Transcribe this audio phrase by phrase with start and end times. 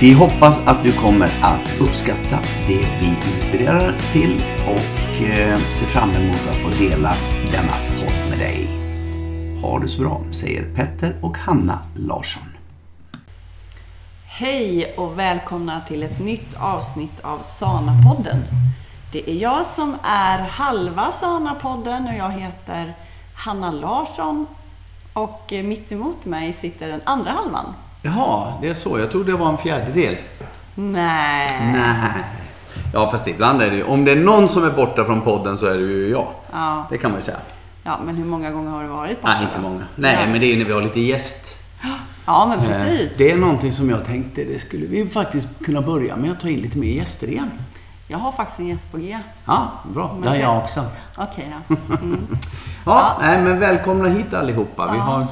[0.00, 6.10] Vi hoppas att du kommer att uppskatta det vi inspirerar till och eh, ser fram
[6.10, 7.14] emot att få dela
[7.50, 8.68] denna podd med dig.
[9.62, 12.42] Ha det så bra, säger Petter och Hanna Larsson.
[14.26, 18.42] Hej och välkomna till ett nytt avsnitt av Sana-podden.
[19.12, 22.94] Det är jag som är halva Sana-podden och jag heter
[23.34, 24.46] Hanna Larsson
[25.12, 27.74] och eh, mitt emot mig sitter den andra halvan.
[28.02, 28.98] Jaha, det är så.
[28.98, 30.16] Jag trodde det var en fjärdedel.
[30.74, 31.48] Nej.
[31.72, 32.12] Nej.
[32.94, 33.82] Ja, fast ibland är det ju...
[33.84, 36.26] Om det är någon som är borta från podden så är det ju jag.
[36.52, 36.86] Ja.
[36.90, 37.36] Det kan man ju säga.
[37.84, 39.34] Ja, men hur många gånger har du varit borta?
[39.34, 39.78] Nej, inte många.
[39.94, 40.28] Nej, Nej.
[40.30, 41.56] men det är ju när vi har lite gäst.
[42.26, 43.12] Ja, men precis.
[43.12, 46.40] Eh, Det är någonting som jag tänkte, det skulle vi faktiskt kunna börja med att
[46.40, 47.50] ta in lite mer gäster igen.
[48.08, 49.18] Jag har faktiskt en gäst på G.
[49.44, 50.10] Ja, bra.
[50.12, 50.84] Men Det har jag också.
[51.18, 51.76] Okej då.
[52.02, 52.26] Mm.
[52.86, 54.92] Ja, Nej, men välkomna hit allihopa.
[54.92, 55.26] Vi har,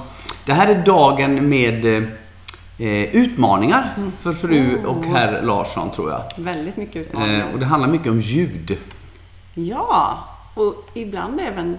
[0.47, 2.06] det här är dagen med
[2.79, 6.23] eh, utmaningar för fru och herr Larsson, tror jag.
[6.37, 7.48] Väldigt mycket utmaningar.
[7.48, 8.79] Eh, och det handlar mycket om ljud.
[9.55, 11.79] Ja, och ibland även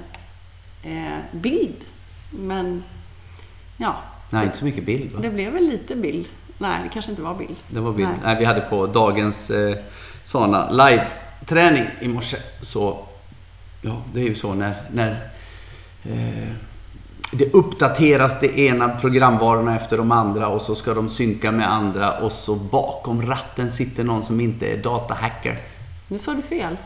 [0.84, 1.76] eh, bild.
[2.32, 2.84] Men
[3.78, 3.96] ja,
[4.30, 5.20] Nej, inte så mycket bild, va?
[5.22, 6.28] det blev väl lite bild.
[6.58, 7.56] Nej, det kanske inte var bild.
[7.68, 8.10] Det var bild.
[8.10, 8.20] Nej.
[8.24, 8.36] Nej.
[8.40, 9.78] vi hade på dagens eh,
[10.24, 12.38] Sana live-träning i morse.
[12.62, 13.06] Så,
[13.82, 15.12] ja, det är ju så när, när
[16.04, 16.50] eh,
[17.32, 22.18] det uppdateras det ena programvarorna efter de andra och så ska de synka med andra
[22.20, 25.58] och så bakom ratten sitter någon som inte är datahacker.
[26.08, 26.78] Nu sa du fel.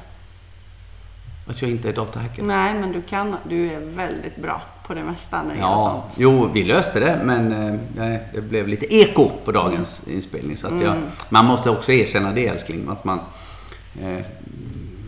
[1.47, 2.43] Att jag inte är datahacker.
[2.43, 3.35] Nej, men du kan.
[3.49, 6.15] Du är väldigt bra på det mesta när det gäller Ja, sånt.
[6.17, 10.57] jo, vi löste det men eh, nej, det blev lite eko på dagens inspelning.
[10.57, 11.03] Så att jag, Mm.
[11.31, 12.87] man måste också erkänna det älskling.
[12.89, 13.19] Att man,
[14.01, 14.19] eh,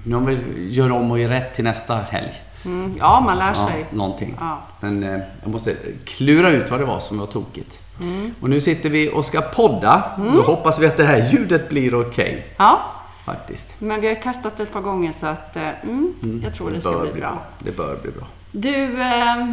[0.03, 0.37] nu om vi
[0.69, 2.33] gör om och gör rätt till nästa helg.
[2.65, 3.85] Mm, ja, man lär Ja, sig.
[3.91, 4.35] någonting.
[4.39, 4.57] Ja.
[4.79, 7.79] Men eh, jag måste klura ut vad det var som var tokigt.
[8.01, 8.33] Mm.
[8.41, 10.03] Och nu sitter vi och ska podda.
[10.35, 12.47] Så hoppas vi att det här ljudet blir okej.
[12.57, 12.79] Ja,
[13.25, 13.75] faktiskt.
[13.79, 16.81] men vi har ju testat ett par gånger så att eh, mm, jag tror det
[16.81, 17.41] ska bör bli bra.
[17.59, 18.27] Det bör bli bra.
[18.51, 19.45] Du, eh,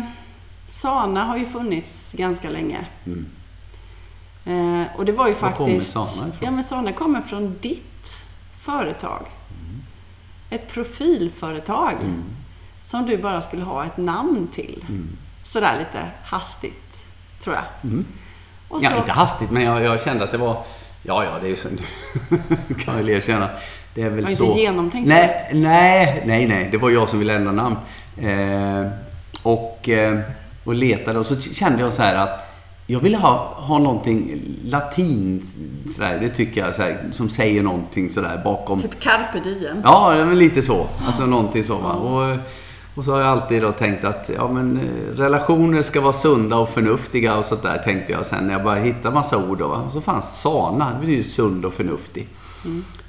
[0.68, 2.86] Sana har ju funnits ganska länge.
[4.44, 5.92] Eh, och det var ju Var kommer faktiskt...
[5.92, 6.32] Sana ifrån?
[6.40, 8.14] Ja, men Sana kommer från ditt
[8.60, 9.22] företag.
[10.50, 11.94] Ett profilföretag.
[12.92, 13.06] Mm.
[13.06, 14.84] Som du bara skulle ha ett namn till.
[15.44, 17.00] Sådär lite hastigt,
[17.44, 17.90] tror jag.
[17.90, 18.04] Mm.
[18.70, 20.56] Ja, så- inte hastigt, men jag, jag kände att det var...
[21.02, 21.68] Ja, ja, det är ju så...
[22.84, 23.48] kan väl erkänna.
[23.94, 24.58] Det är väl var inte så...
[24.58, 25.08] genomtänkt.
[25.08, 26.68] Nej, nej, nej, nej.
[26.70, 27.76] Det var jag som ville ändra namn.
[28.16, 28.90] Eh,
[29.42, 30.20] och, eh,
[30.64, 32.48] och letade och så kände jag så här att
[32.86, 35.46] jag ville ha, ha någonting latin,
[35.96, 38.80] sådär, det tycker jag, sådär, som säger någonting sådär bakom.
[38.80, 39.80] Typ carpe diem.
[39.84, 40.86] Ja, var lite så.
[41.06, 41.76] Att det var någonting så.
[41.76, 41.92] Va?
[41.92, 42.36] Och,
[42.94, 46.56] och så har jag alltid då tänkt att ja, men, eh, relationer ska vara sunda
[46.56, 49.58] och förnuftiga och sånt där tänkte jag sen när jag bara hittade massa ord.
[49.58, 49.64] Då?
[49.64, 52.28] Och så fanns sana, det betyder sund och förnuftig.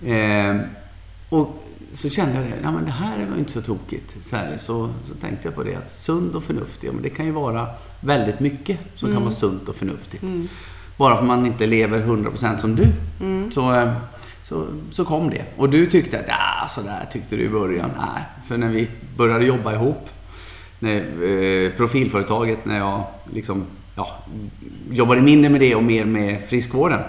[0.05, 0.55] Eh,
[1.29, 1.63] och
[1.93, 4.25] så kände jag det, ja, men det här var ju inte så tokigt.
[4.25, 7.09] Så, här, så, så tänkte jag på det att sund och förnuftig, ja, men det
[7.09, 7.67] kan ju vara
[7.99, 10.23] väldigt mycket som kan vara sunt och förnuftigt.
[10.97, 12.87] Bara för att man inte lever 100% som du.
[13.51, 13.93] Så, eh,
[14.43, 15.45] så, så kom det.
[15.57, 17.91] Och du tyckte att, ja så där tyckte du i början.
[17.97, 20.09] Nej, för när vi började jobba ihop,
[20.79, 23.03] när, eh, profilföretaget, när jag
[23.33, 23.65] liksom,
[23.95, 24.17] ja,
[24.91, 27.01] jobbade mindre med det och mer med friskvården.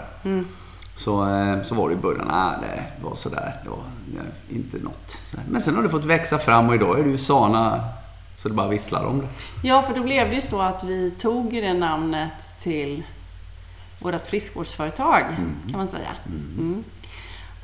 [0.97, 3.79] Så, eh, så var det i början, nej det var sådär, det var
[4.15, 5.19] nej, inte något.
[5.25, 5.45] Sådär.
[5.51, 7.81] Men sen har det fått växa fram och idag är du Sana
[8.37, 9.29] så det bara visslar om det.
[9.69, 12.33] Ja, för då blev det ju så att vi tog det namnet
[12.63, 13.03] till
[14.01, 15.23] vårt friskvårdsföretag,
[15.71, 16.11] kan man säga.
[16.27, 16.85] Mm.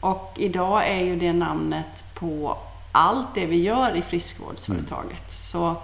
[0.00, 2.58] Och idag är ju det namnet på
[2.92, 5.32] allt det vi gör i friskvårdsföretaget.
[5.32, 5.76] Så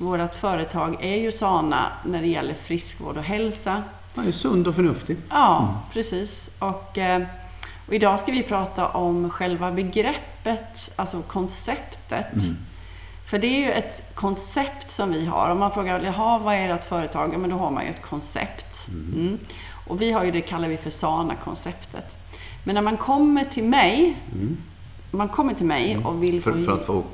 [0.00, 3.82] vårt företag är ju Sana när det gäller friskvård och hälsa.
[4.14, 5.16] Man är sund och förnuftig.
[5.30, 6.48] Ja, precis.
[6.58, 7.22] Och, eh,
[7.86, 12.32] Och idag ska vi prata om själva begreppet, alltså konceptet.
[12.32, 12.56] Mm.
[13.30, 15.50] För det är ju ett koncept som vi har.
[15.50, 17.34] Om man frågar, jaha, vad är ert företag?
[17.34, 18.86] Ja, men då har man ju ett koncept.
[18.88, 19.38] Mm.
[19.86, 22.16] Och vi har ju det kallar vi för SANA-konceptet.
[22.64, 24.16] Men när man kommer till mig,
[25.10, 26.64] man kommer till mig och vill få Mm.
[26.64, 27.04] För, för att få...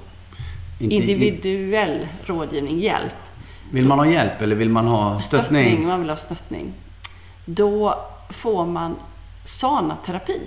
[0.78, 3.12] individuell rådgivning, hjälp,
[3.70, 5.86] Vill man ha hjälp eller vill man ha stöttning?
[5.86, 6.72] man vill ha stöttning.
[7.44, 7.94] Då
[8.30, 8.96] får man
[9.44, 10.40] SANA-terapi.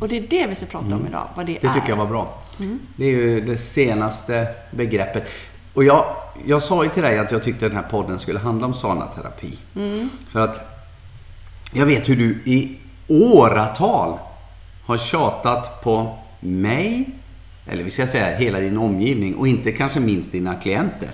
[0.00, 1.60] Och det är det vi ska prata om idag, vad det, Mm.
[1.62, 1.74] Det är.
[1.74, 2.38] tycker jag var bra.
[2.96, 5.28] Det är ju det senaste begreppet.
[5.74, 6.04] Och jag,
[6.46, 9.58] jag sa ju till dig att jag tyckte den här podden skulle handla om sanaterapi.
[10.30, 10.84] För att
[11.72, 12.76] jag vet hur du i
[13.08, 14.18] åratal
[14.90, 17.08] har tjatat på mig,
[17.66, 21.10] eller vi ska säga hela din omgivning och inte kanske minst dina klienter.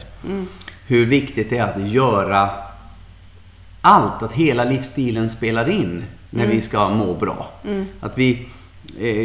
[0.87, 2.50] Hur viktigt det är att göra
[3.81, 7.50] allt, att hela livsstilen spelar in när vi ska må bra.
[8.00, 8.46] Att vi,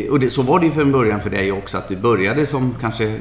[0.10, 2.76] och det, så var det ju från början för dig också, att du började som
[2.82, 3.16] kanske eh,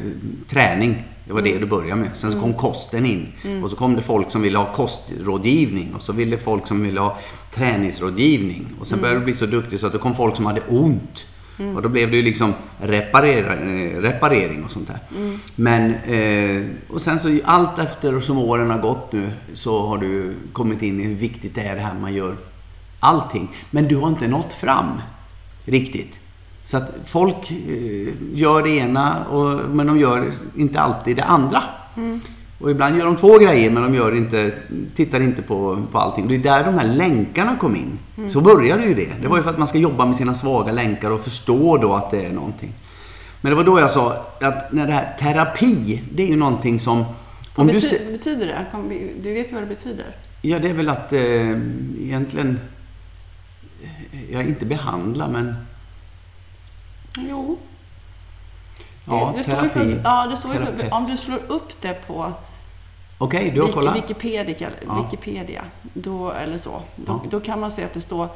[0.49, 1.02] träning.
[1.25, 2.11] Det var det du började med.
[2.14, 3.26] Sen så kom kosten in.
[3.62, 5.94] Och så kom det folk som ville ha kostrådgivning.
[5.94, 7.19] Och så ville folk som ville ha
[7.55, 8.67] träningsrådgivning.
[8.81, 11.25] Och sen började du bli så duktig så att det kom folk som hade ont.
[11.76, 12.87] Och då blev det ju liksom eh,
[14.00, 14.99] reparering och sånt där.
[15.55, 20.35] Men, eh, och sen så allt efter som åren har gått nu så har du
[20.53, 22.37] kommit in i hur viktigt det är det här man gör
[23.00, 23.49] allting.
[23.70, 25.00] Men du har inte nått fram
[25.64, 26.19] riktigt.
[26.70, 31.62] Så att folk eh, gör det ena och, men de gör inte alltid det andra.
[32.61, 34.52] Och ibland gör de två grejer men de gör inte,
[34.94, 36.28] tittar inte på, på allting.
[36.28, 37.99] Det är där de här länkarna kom in.
[38.28, 39.08] Så började ju det.
[39.22, 41.94] Det var ju för att man ska jobba med sina svaga länkar och förstå då
[41.94, 42.72] att det är någonting.
[43.40, 46.81] Men det var då jag sa att när det här terapi, det är ju någonting
[46.81, 47.05] som...
[47.56, 48.67] Du bety- se- vad betyder det?
[49.22, 50.06] Du vet ju vad det betyder?
[50.43, 51.20] Ja, det är väl att eh,
[52.00, 52.61] egentligen...
[53.82, 55.55] eh, Ja, inte behandla, men...
[57.28, 57.58] Jo.
[59.05, 59.93] Ja, det, det står ju terapi.
[59.94, 62.32] för, ja, det står ju för, om du slår upp det på
[63.19, 63.96] Okej, du har kollat?
[63.96, 65.02] Wikipedia, Ja.
[65.05, 67.31] Wikipedia då, eller så, då, Ja.
[67.31, 68.28] då kan man se att det står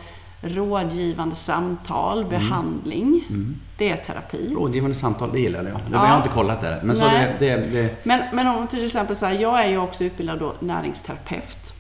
[0.43, 2.29] rådgivande samtal, Mm.
[2.31, 3.25] behandling.
[3.79, 4.55] Det är terapi.
[4.55, 5.67] Rådgivande samtal, det gillar jag.
[5.67, 5.99] Det Ja.
[5.99, 6.81] har jag inte kollat där.
[6.83, 7.95] Men så det, det, det...
[8.03, 11.73] Men, men om till exempel så här, jag är ju också utbildad då näringsterapeut.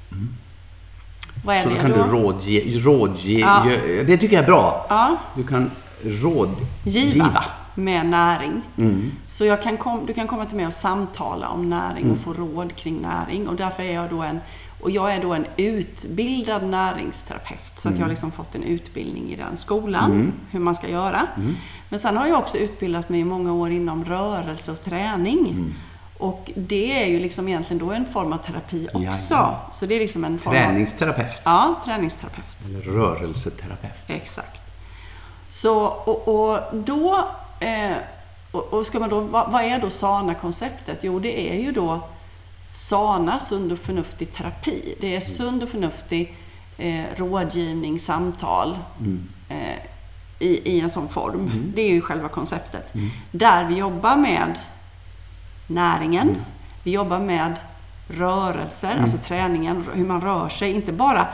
[1.45, 1.69] Vad är Mm.
[1.79, 2.17] Så det då kan då?
[2.17, 2.79] du rådge...
[2.81, 3.65] rådge Ja.
[4.07, 4.87] Det tycker jag är bra.
[4.89, 5.71] Ja, Du kan
[6.03, 6.67] rådgiva.
[6.85, 7.45] giva
[7.75, 8.63] med näring.
[8.79, 9.13] Mm.
[9.27, 12.13] Så jag kan kom, du kan komma till mig och samtala om näring Mm.
[12.17, 13.49] och få råd kring näring.
[13.49, 14.41] Och därför är jag då en,
[14.81, 17.73] och jag är då en utbildad näringsterapeut.
[17.79, 21.27] Så att jag har liksom fått en utbildning i den skolan, hur man ska göra.
[21.89, 25.75] Men sen har jag också utbildat mig i många år inom rörelse och träning.
[26.19, 29.55] Och det är ju liksom egentligen då en form av terapi också.
[29.73, 30.61] Så det är liksom en form av...
[30.61, 31.43] Träningsterapeut.
[31.45, 32.59] Ja, träningsterapeut.
[32.69, 34.05] Eller rörelseterapeut.
[34.07, 34.61] Exakt.
[35.49, 37.29] Så, och, och då,
[37.61, 37.97] eh,
[38.53, 40.99] och, och ska man då, vad, vad är då SANA-konceptet?
[41.03, 42.01] Jo, det är ju då
[42.69, 44.95] SANA, sund och förnuftig terapi.
[45.01, 46.37] Det är sund och förnuftig
[46.79, 48.79] eh, rådgivning, samtal
[49.49, 49.79] eh,
[50.39, 51.73] i, i en sån form.
[51.75, 52.93] Det är ju själva konceptet.
[53.31, 54.59] Där vi jobbar med
[55.67, 56.37] näringen,
[56.83, 57.55] vi jobbar med
[58.09, 61.27] rörelser, alltså träningen, hur man rör sig, inte bara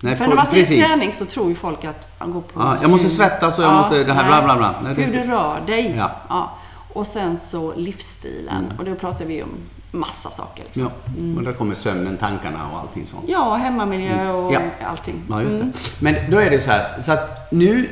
[0.00, 0.86] Nej, för när man säger precis.
[0.86, 3.16] träning så tror ju folk att man går på Ja, jag måste gym.
[3.16, 4.30] svettas och jag måste- det här nej.
[4.30, 4.74] bla, bla, bla.
[4.82, 5.94] Nej, det- Hur du rör dig.
[6.28, 6.50] Ja.
[6.92, 8.64] Och sen så livsstilen.
[8.64, 8.78] Mm.
[8.78, 9.48] Och då pratar vi om
[9.90, 10.64] massa saker.
[10.64, 10.82] Liksom.
[10.82, 10.90] Ja,
[11.38, 13.24] och där kommer sömnen, tankarna och allting sånt.
[13.28, 14.68] Ja, hemmamiljö och Mm.
[14.80, 14.86] Ja.
[14.86, 15.22] allting.
[15.28, 15.62] Ja, just det.
[15.62, 15.72] Mm.
[15.98, 17.88] Men då är det så här, så att nu,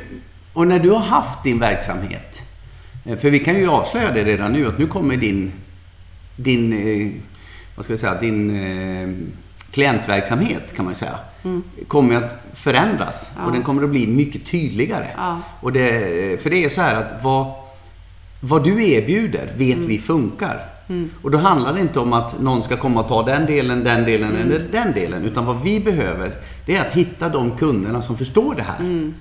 [0.53, 2.41] och när du har haft din verksamhet,
[3.05, 5.51] eh, för vi kan ju avslöja det redan nu, att nu kommer din,
[6.35, 7.21] din, eh,
[7.75, 9.09] vad ska vi säga, din eh,
[9.71, 11.15] klientverksamhet kan man ju säga,
[11.87, 13.41] kommer att förändras Mm.
[13.41, 13.47] Ja.
[13.47, 15.07] och den kommer att bli mycket tydligare.
[15.17, 15.37] Ja.
[15.61, 17.51] Och det, för det är så här att vad,
[18.39, 19.87] vad du erbjuder vet Mm.
[19.87, 20.59] vi funkar.
[21.21, 24.03] Och då handlar det inte om att någon ska komma och ta den delen, den
[24.05, 24.41] delen Mm.
[24.41, 25.23] eller den delen.
[25.23, 26.31] Utan vad vi behöver,
[26.65, 28.79] det är att hitta de kunderna som förstår det här.
[28.79, 29.13] Mm.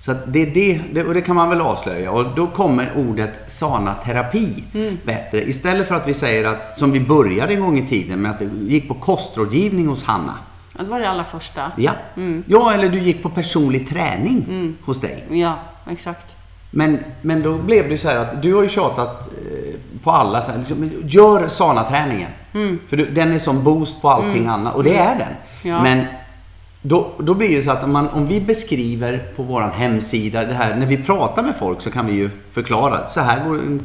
[0.00, 2.10] Så det det, det, och det kan man väl avslöja.
[2.10, 4.98] Och då kommer ordet sana-terapi Mm.
[5.04, 5.48] bättre.
[5.48, 8.38] Istället för att vi säger att, som vi började en gång i tiden med att
[8.38, 10.34] du gick på kostrådgivning hos Hanna.
[10.76, 11.72] Ja, Det var det allra första.
[11.76, 11.92] Ja.
[12.16, 12.44] Mm.
[12.46, 15.24] ja, eller du gick på personlig träning hos dig.
[15.30, 15.54] Ja,
[15.90, 16.36] exakt.
[16.70, 20.42] Men, men då blev det så här att du har ju tjatat eh, på alla
[20.42, 22.30] så här, liksom, gör Sana-träningen.
[22.88, 25.32] För du, den är som boost på allting annat och det är den.
[25.62, 25.82] Ja.
[25.82, 26.04] Men
[26.82, 30.54] då, då blir det så att om, man, om vi beskriver på vår hemsida det
[30.54, 33.06] här, när vi pratar med folk så kan vi ju förklara.
[33.06, 33.80] Så här går en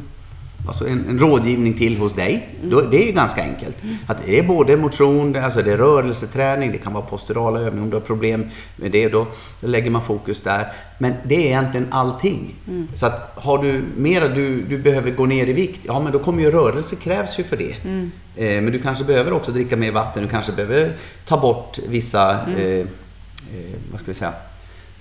[0.67, 2.49] alltså en, en rådgivning till hos dig.
[2.57, 2.69] Mm.
[2.69, 3.77] Då, det är ju ganska enkelt.
[4.07, 7.83] Att det är både motion, det, alltså det är rörelseträning, det kan vara posturala övningar
[7.83, 9.09] om du har problem med det.
[9.09, 9.27] Då,
[9.61, 10.67] då lägger man fokus där.
[10.97, 12.55] Men det är egentligen allting.
[12.67, 12.87] Mm.
[12.93, 16.19] Så att har du mera, du, du behöver gå ner i vikt, ja men då
[16.19, 17.75] kommer ju rörelse krävs ju för det.
[17.83, 18.11] Mm.
[18.35, 20.93] Eh, men du kanske behöver också dricka mer vatten, du kanske behöver
[21.25, 22.59] ta bort vissa Mm.
[22.59, 22.85] eh, eh,
[23.91, 24.33] vad ska vi säga,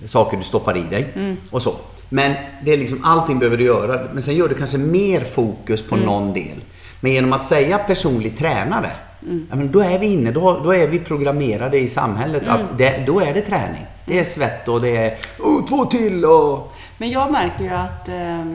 [0.05, 1.37] saker du stoppar i dig Mm.
[1.49, 1.75] och så.
[2.13, 4.01] Men det är liksom, allting behöver du göra.
[4.13, 5.89] Men sen gör du kanske mer fokus Mm.
[5.89, 6.61] på någon del.
[6.99, 8.91] Men genom att säga personlig tränare,
[9.23, 9.47] Mm.
[9.49, 12.53] ja, men då är vi inne, då, då är vi programmerade i samhället Mm.
[12.55, 13.85] att det, då är det träning.
[14.05, 16.73] Det är svett och det är oh, två till och...
[16.97, 18.45] Men jag märker ju att eh,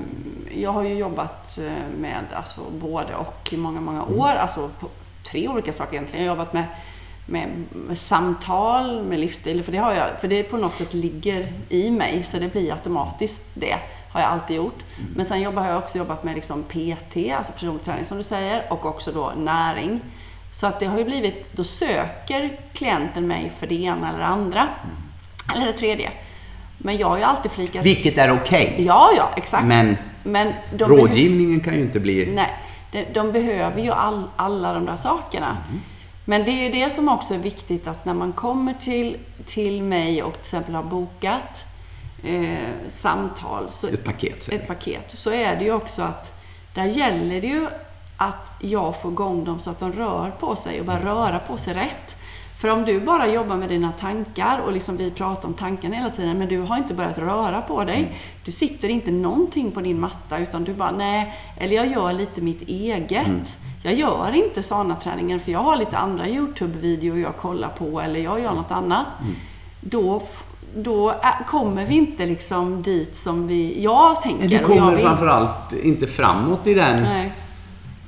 [0.62, 4.28] jag har ju jobbat eh, med alltså, både och i många, många år.
[4.28, 4.86] Alltså på
[5.30, 6.25] tre olika saker egentligen.
[6.26, 6.64] Jag har jobbat med,
[7.26, 9.62] med, med samtal, med livsstil.
[9.62, 12.25] För det, har jag, för det på något sätt ligger i mig.
[12.25, 13.76] Så det blir automatiskt det.
[14.12, 14.78] Har jag alltid gjort.
[15.16, 18.23] Men sen jobbar, har jag också jobbat med liksom PT, alltså personlig träning som du
[18.23, 18.62] säger.
[18.71, 20.00] Och också då näring.
[20.52, 24.26] Så att det har ju blivit, då söker klienten mig för det ena eller det
[24.26, 24.68] andra.
[25.54, 26.11] Eller det tredje.
[26.78, 28.75] Men jag har ju alltid flikat Vilket är okej.
[28.78, 29.66] Ja, ja, exakt.
[29.66, 32.26] Men Men rådgivningen kan ju inte bli...
[32.35, 32.56] Nej,
[32.92, 35.56] de, de behöver ju all, alla de där sakerna.
[36.28, 39.16] Men det är ju det som också är viktigt att när man kommer till,
[39.47, 41.64] till mig och till exempel har bokat
[42.25, 44.49] eh, samtal, så, Ett paket.
[44.49, 46.33] ett paket, så är det ju också att
[46.75, 47.66] där gäller det ju
[48.16, 51.56] att jag får igång dem så att de rör på sig och börjar röra på
[51.56, 52.16] sig rätt.
[52.60, 56.10] För om du bara jobbar med dina tankar och liksom vi pratar om tankarna hela
[56.10, 58.18] tiden men du har inte börjat röra på dig.
[58.44, 62.40] Du sitter inte någonting på din matta utan du bara nej, eller jag gör lite
[62.40, 63.58] mitt eget.
[63.82, 68.40] Jag gör inte sana-träningen för jag har lite andra Youtube-videor jag kollar på eller jag
[68.40, 69.06] gör något annat.
[69.80, 70.42] Då, f-
[70.76, 74.48] då ä- kommer vi inte liksom dit som vi, jag tänker.
[74.48, 75.04] Du och jag kommer vill.
[75.06, 77.32] framförallt inte framåt i den Nej.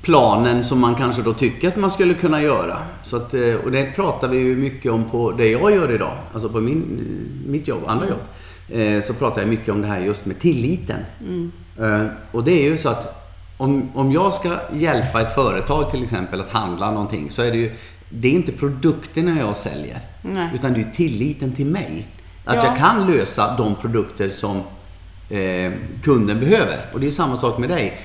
[0.09, 2.77] Planen som man kanske då tycker att man skulle kunna göra.
[3.03, 6.13] Så att, eh, och det pratar vi ju mycket om på det jag gör idag,
[6.33, 6.85] alltså på min,
[7.47, 8.19] mitt jobb, andra jobb.
[8.69, 11.01] Eh, Så pratar jag mycket om det här just med tilliten.
[11.81, 16.03] Eh, Och det är ju så att om, om jag ska hjälpa ett företag till
[16.03, 17.73] exempel att handla någonting så är det ju
[18.11, 19.99] det är inte produkterna jag säljer.
[20.23, 20.49] Nej.
[20.55, 22.07] Utan det är tilliten till mig.
[22.45, 22.65] Att Ja.
[22.67, 24.57] jag kan lösa de produkter som
[25.31, 25.73] eh,
[26.03, 26.79] kunden behöver.
[26.93, 27.99] Och det är samma sak med dig.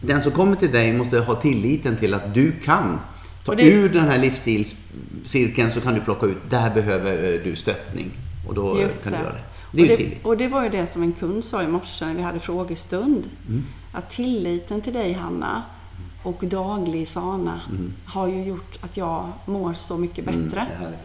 [0.00, 3.00] Den som kommer till dig måste ha tilliten till att du kan
[3.44, 7.56] ta det- ur den här livsstilscirkeln så kan du plocka ut, där behöver eh, du
[7.56, 8.10] stöttning.
[8.48, 9.18] Och då eh, Just kan det.
[9.18, 9.42] du göra det.
[9.72, 12.04] Det är och, det, och det var ju det som en kund sa i morse
[12.06, 13.28] när vi hade frågestund.
[13.48, 13.64] Mm.
[13.92, 15.62] Att tilliten till dig Hanna
[16.22, 17.92] och daglig sana Mm.
[18.06, 20.40] har ju gjort att jag mår så mycket bättre.
[20.50, 20.98] Det är härligt.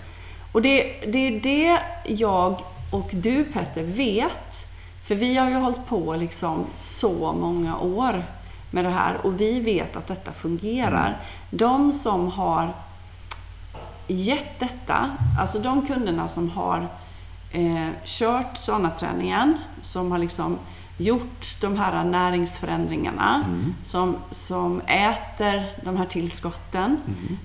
[0.51, 1.79] Och det, det är det
[2.13, 4.67] jag och du Petter vet.
[5.03, 8.23] För vi har ju hållit på liksom så många år
[8.71, 9.25] med det här.
[9.25, 11.17] Och vi vet att detta fungerar.
[11.49, 12.73] De som har
[14.07, 15.09] gett detta,
[15.39, 16.87] alltså de kunderna som har
[17.51, 20.57] eh, kört sådana träningen, som har liksom
[20.97, 23.45] gjort de här näringsförändringarna,
[23.83, 26.97] som, som äter de här tillskotten,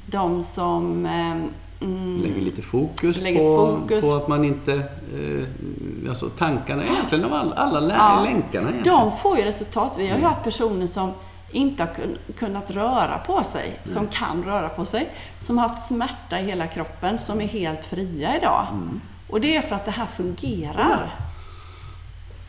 [0.06, 1.36] de som eh,
[1.80, 4.04] mm, Lägger lite fokus, Lägger på, fokus.
[4.04, 4.72] på att man inte...
[4.72, 8.98] Eh, alltså tankarna egentligen, av alla, alla Ja, länkarna egentligen.
[8.98, 9.92] De får ju resultat.
[9.98, 11.12] Vi har ju haft personer som
[11.50, 15.08] inte har kun, kunnat röra på sig, som kan röra på sig,
[15.40, 18.66] som har haft smärta i hela kroppen, som är helt fria idag.
[18.72, 19.00] Mm.
[19.28, 21.14] Och det är för att det här fungerar.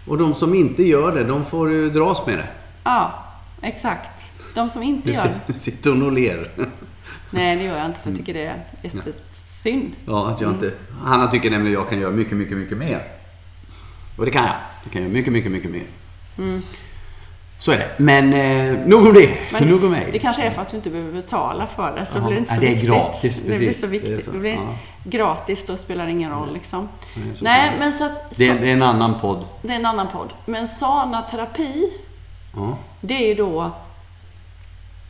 [0.07, 2.47] Och de som inte gör det, de får ju dras med det.
[2.83, 3.11] Ja,
[3.61, 4.25] exakt.
[4.55, 5.53] De som inte gör det.
[5.53, 6.51] sit- sitter hon och ler.
[7.29, 9.91] Nej, det gör jag inte för jag tycker det är jättesynd.
[10.05, 10.71] Ja, att jag inte...
[11.03, 13.03] Hanna tycker nämligen att jag kan göra mycket, mycket, mycket mer.
[14.17, 14.55] Och det kan jag.
[14.83, 15.83] Jag kan göra mycket, mycket, mycket mer.
[17.59, 17.89] Så är det.
[17.97, 19.37] Men eh, nog om det.
[19.51, 20.09] Men nog om mig.
[20.11, 22.53] Det kanske är för att du inte behöver betala för det, så blir det inte
[22.53, 22.89] så det är viktigt.
[22.89, 24.23] gratis, Det blir så Det viktigt.
[24.25, 24.31] så.
[24.31, 24.75] Det blir Ja.
[25.03, 26.89] gratis, då spelar det ingen roll liksom.
[27.15, 27.79] Nej, Nej, det.
[27.79, 28.29] men så att...
[28.29, 29.45] Det, så, är- det är en annan podd.
[29.61, 30.33] det är en annan podd.
[30.45, 31.89] Men sana-terapi,
[32.55, 32.77] Ja.
[33.01, 33.71] det är ju då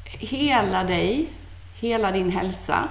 [0.03, 1.27] hela dig,
[1.79, 2.87] hela din hälsa,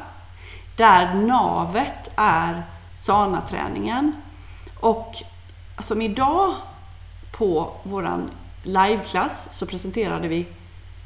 [0.76, 2.62] där navet är
[3.00, 4.12] sana-träningen.
[4.80, 5.14] Och
[5.78, 6.54] som idag
[7.32, 8.30] på våran
[8.62, 10.46] liveklass så presenterade vi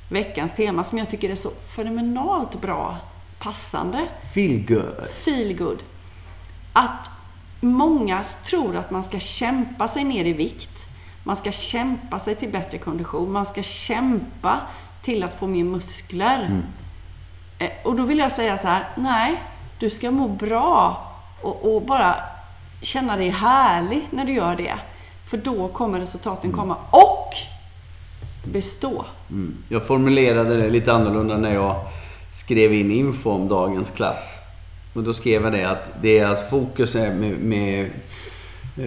[0.08, 2.96] veckans tema som jag tycker är så fenomenalt bra,
[3.38, 4.06] passande.
[4.34, 5.08] Feel good.
[5.24, 5.82] Feel good.
[6.72, 7.10] Att
[7.60, 10.86] många tror att man ska kämpa sig ner i vikt.
[11.24, 13.32] Man ska kämpa sig till bättre kondition.
[13.32, 14.60] Man ska kämpa
[15.02, 16.42] till att få mer muskler.
[16.42, 16.58] Eh,
[17.82, 19.42] Och då vill jag säga så här, nej,
[19.78, 21.06] du ska må bra
[21.40, 22.14] och, och bara
[22.82, 24.74] känna dig härlig när du gör det.
[25.24, 26.76] För då kommer resultaten komma.
[26.90, 27.34] Och
[28.44, 29.04] bestå.
[29.30, 29.56] Mm.
[29.68, 31.76] Jag formulerade det lite annorlunda när jag
[32.32, 34.38] skrev in info om dagens klass.
[34.94, 37.90] Och då skrev jag det att att fokus är med, med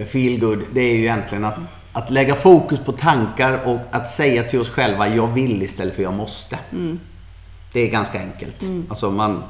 [0.06, 1.58] feel good, det är ju egentligen att,
[1.92, 6.02] att lägga fokus på tankar och att säga till oss själva jag vill istället för
[6.02, 6.58] jag måste.
[6.72, 7.00] Mm.
[7.74, 8.64] Det är ganska enkelt.
[8.88, 9.42] Alltså man,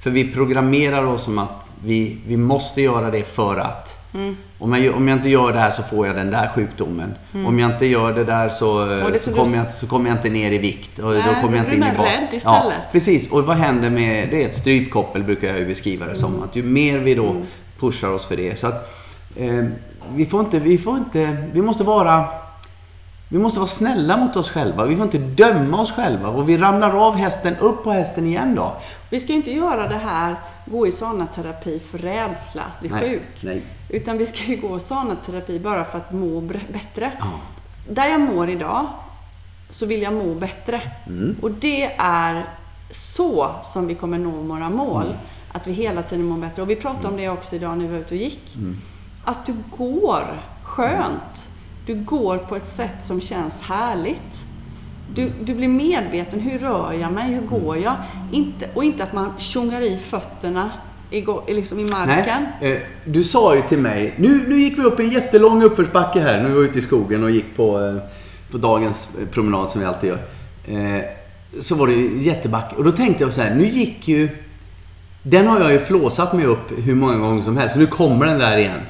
[0.00, 3.98] för vi programmerar oss som att vi, vi måste göra det för att.
[4.14, 4.36] Mm.
[4.58, 7.14] Om, jag, om jag inte gör det här så får jag den där sjukdomen.
[7.46, 9.12] Om jag inte gör det där så, Mm.
[9.12, 10.98] det så, kommer jag, inte- så kommer jag inte ner i vikt.
[10.98, 12.92] Och Nej, då kommer jag inte in i rädd Ja, istället.
[12.92, 13.30] precis.
[13.30, 14.28] Och vad händer med...
[14.30, 16.20] Det är ett strypkoppel brukar jag ju beskriva det Mm.
[16.20, 16.42] som.
[16.42, 17.36] Att ju mer vi då
[17.80, 18.60] pushar oss för det.
[18.60, 18.92] Så att
[19.36, 19.64] eh,
[20.14, 20.58] vi får inte...
[20.60, 21.36] Vi får inte...
[21.52, 22.24] Vi måste vara...
[23.32, 24.84] Vi måste vara snälla mot oss själva.
[24.84, 26.28] Vi får inte döma oss själva.
[26.28, 28.76] Och vi ramlar av hästen, upp på hästen igen då.
[29.10, 30.36] Vi ska inte göra det här,
[30.66, 30.92] gå i
[31.34, 33.40] terapi för rädsla att bli sjuk.
[33.40, 33.62] Nej.
[33.88, 37.12] Utan vi ska ju gå terapi bara för att må bättre.
[37.20, 37.26] Ja.
[37.88, 38.86] Där jag mår idag
[39.70, 40.80] så vill jag må bättre.
[41.06, 41.36] Mm.
[41.42, 42.44] Och det är
[42.90, 45.06] så som vi kommer nå våra mål.
[45.06, 45.16] Mm.
[45.52, 46.62] Att vi hela tiden mår bättre.
[46.62, 48.54] Och vi pratade om det också idag när vi var ute och gick.
[48.54, 48.78] Mm.
[49.24, 51.51] Att du går skönt.
[51.86, 54.44] Du går på ett sätt som känns härligt.
[55.14, 56.40] Du, du blir medveten.
[56.40, 57.34] Hur rör jag mig?
[57.34, 57.94] Hur går jag?
[58.32, 60.70] Inte, och inte att man tjongar i fötterna
[61.12, 62.46] i, liksom i marken.
[62.60, 66.20] Nej, eh, du sa ju till mig, nu, nu gick vi upp en jättelång uppförsbacke
[66.20, 67.96] här, nu var vi ute i skogen och gick på, eh,
[68.50, 70.18] på dagens eh, promenad som vi alltid gör.
[70.66, 71.02] Eh,
[71.60, 74.28] så var det ju jättebacke och då tänkte jag så här, nu gick ju...
[75.22, 78.38] Den har jag ju flåsat mig upp hur många gånger som helst, nu kommer den
[78.38, 78.80] där igen,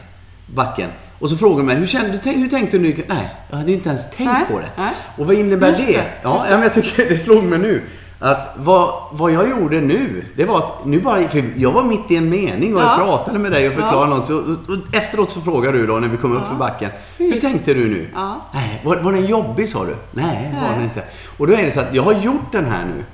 [0.46, 0.90] backen.
[1.22, 3.04] Och så frågar de mig, hur, kände, hur tänkte du?
[3.08, 4.68] Nej, jag hade inte ens tänkt Nej, på det.
[4.76, 4.92] nej.
[5.16, 5.92] Och vad innebär Just det?
[5.92, 7.82] det, Ja, ja, men jag tycker det slog mig nu.
[8.18, 12.10] Att vad, vad jag gjorde nu, det var att nu bara, för jag var mitt
[12.10, 12.96] i en mening och jag Ja.
[12.96, 14.16] pratade med dig och förklarade Ja.
[14.16, 14.26] något.
[14.26, 16.90] Så, och, efteråt så frågade du då när vi kom upp för backen.
[17.18, 18.06] Hur tänkte du nu?
[18.14, 18.36] Ja.
[18.54, 19.94] Nej, var, var den jobbig sa du?
[20.10, 20.70] Nej, var Nej.
[20.74, 21.02] den inte.
[21.38, 23.04] Och då är det så att jag har gjort den här nu.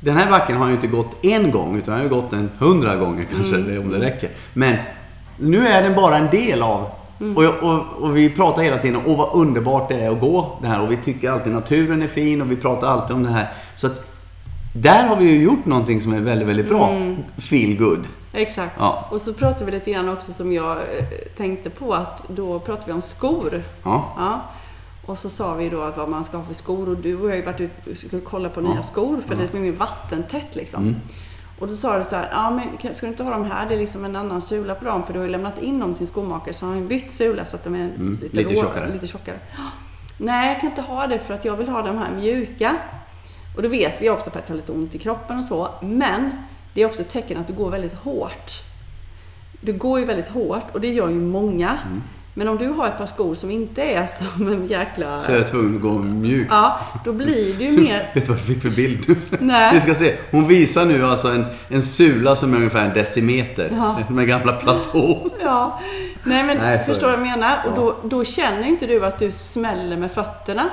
[0.00, 2.96] Den här backen har ju inte gått en gång utan jag har gått en hundra
[2.96, 3.80] gånger kanske, Mm.
[3.82, 4.30] om det räcker.
[4.54, 4.76] Men
[5.36, 6.90] nu är den bara en del av
[7.20, 7.36] Mm.
[7.36, 10.58] och, jag, och, och vi pratar hela tiden om vad underbart det är att gå
[10.62, 13.30] det här och vi tycker alltid naturen är fin och vi pratar alltid om det
[13.30, 13.48] här.
[13.76, 14.08] Så att
[14.74, 16.92] där har vi ju gjort någonting som är väldigt, väldigt bra.
[17.38, 18.06] Feel good.
[18.32, 18.74] Exakt.
[18.78, 19.08] Ja.
[19.10, 21.04] Och så pratade vi lite grann också som jag eh,
[21.36, 23.62] tänkte på att då pratade vi om skor.
[23.82, 24.12] Ja.
[24.16, 24.40] Ja.
[25.06, 27.24] Och så sa vi då att vad man ska ha för skor och du och
[27.24, 29.72] jag har ju varit ute och ska kolla på nya skor för det är mer
[29.72, 30.82] vattentätt liksom.
[30.82, 30.96] Mm.
[31.58, 33.68] Och då sa du så här, ja men ska du inte ha dem här?
[33.68, 35.94] Det är liksom en annan sula på dem för du har ju lämnat in dem
[35.94, 38.54] till en skomakare så har han bytt sula så att de är lite, Mm, lite
[38.54, 38.92] rå- tjockare.
[38.92, 39.38] lite tjockare.
[40.18, 42.76] Nej, jag kan inte ha det för att jag vill ha de här mjuka.
[43.56, 45.68] Och då vet vi också att det har lite ont i kroppen och så.
[45.82, 46.30] Men
[46.74, 48.52] det är också ett tecken att du går väldigt hårt.
[49.60, 51.78] Du går ju väldigt hårt och det gör ju många.
[51.86, 52.02] Mm.
[52.38, 55.20] Men om du har ett par skor som inte är som en jäkla...
[55.20, 56.50] Så jag är tvungen att gå mjukt.
[56.50, 58.10] Ja, då blir det ju mer...
[58.14, 59.16] Vet du vad jag fick för bild?
[59.38, 59.74] Nej.
[59.74, 60.14] Vi ska se.
[60.30, 63.70] Hon visar nu alltså en, en sula som är ungefär en decimeter.
[63.76, 63.98] Ja.
[64.14, 65.30] Med gamla platå.
[65.40, 65.80] Ja.
[66.24, 67.58] Nej men Nej, förstår du vad jag menar?
[67.66, 70.70] Och då, då känner inte du att du smäller med fötterna.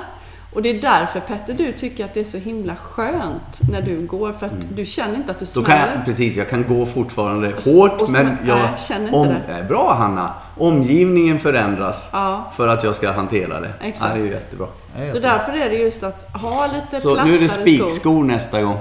[0.56, 4.06] Och det är därför Petter, du tycker att det är så himla skönt när du
[4.06, 4.32] går.
[4.32, 5.64] För att du känner inte att du Mm.
[5.66, 5.92] Smäller.
[5.96, 8.56] jag, precis, jag kan gå fortfarande hårt och men jag...
[8.58, 9.58] nej, känner inte om, det.
[9.58, 10.34] eh, Bra Hanna!
[10.58, 12.52] Omgivningen förändras Ja.
[12.56, 13.70] för att jag ska hantera det.
[13.80, 14.10] Exakt.
[14.10, 14.66] Ja, det är ju jättebra.
[14.96, 17.48] Det är Så därför är det just att ha lite Så plattare nu är det
[17.48, 17.62] skor.
[17.62, 18.76] spikskor nästa gång.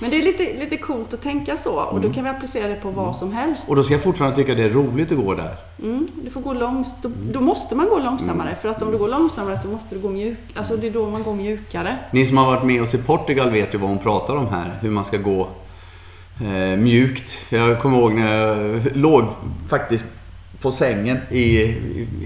[0.00, 1.72] Men det är lite, lite coolt att tänka så.
[1.74, 2.02] Och Mm.
[2.08, 3.62] då kan vi applicera det på vad som helst.
[3.68, 5.56] Och då ska jag fortfarande tycka det är roligt att gå där.
[5.82, 8.56] Mm, du får gå långs då, då måste man gå långsammare.
[8.62, 10.38] För att om du går långsammare så måste du gå mjuk.
[10.54, 11.96] Alltså det är då man går mjukare.
[12.10, 14.78] Ni som har varit med oss i Portugal vet ju vad hon pratar om här.
[14.80, 15.48] Hur man ska gå
[16.40, 17.36] eh, mjukt.
[17.52, 19.24] Jag kommer ihåg när jag låg
[19.68, 20.04] faktiskt
[20.60, 21.74] på sängen i,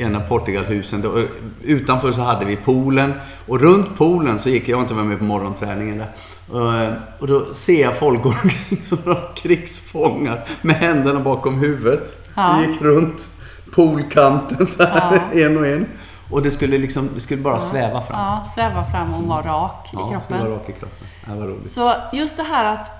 [0.01, 1.01] en av Portugalhusen.
[1.03, 1.23] Då,
[1.65, 3.13] utanför så hade vi poolen.
[3.47, 6.07] Och runt poolen så gick jag, jag var inte med på morgonträningen där.
[6.51, 12.29] Och, eh, och då ser jag folk gå omkring som krigsfångar med händerna bakom huvudet.
[12.35, 12.57] Ja.
[12.61, 13.29] Vi gick runt
[13.75, 15.87] poolkanten så här, en och en.
[16.31, 18.21] Och det skulle liksom, det skulle bara sväva fram.
[18.21, 20.39] Ja, sväva fram och vara rak i Ja, kroppen.
[20.41, 21.07] var rak i kroppen.
[21.27, 21.73] Det var roligt.
[21.73, 22.91] Så just det här att,